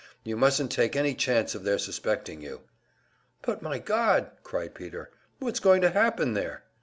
[0.23, 2.61] "You mustn't take any chance of their suspecting you."
[3.43, 5.11] "But, my God!" cried Peter.
[5.37, 6.63] "What's going to happen there?"